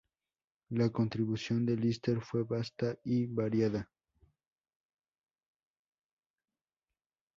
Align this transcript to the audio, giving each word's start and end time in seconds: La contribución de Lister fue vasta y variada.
La 0.71 0.89
contribución 0.89 1.63
de 1.63 1.75
Lister 1.75 2.21
fue 2.21 2.43
vasta 2.43 2.97
y 3.03 3.27
variada. 3.27 3.87